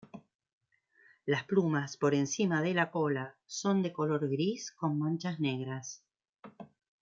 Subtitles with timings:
[1.27, 6.03] Las plumas por encima de la cola son de color gris con manchas negras.